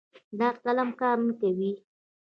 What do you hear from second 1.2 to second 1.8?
نه کوي